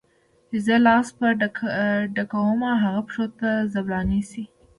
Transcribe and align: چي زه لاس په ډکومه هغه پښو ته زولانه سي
چي 0.47 0.57
زه 0.65 0.75
لاس 0.85 1.07
په 1.17 1.25
ډکومه 2.15 2.71
هغه 2.83 3.01
پښو 3.07 3.25
ته 3.39 3.49
زولانه 3.73 4.19
سي 4.31 4.43